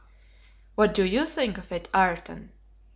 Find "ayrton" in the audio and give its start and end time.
1.93-2.51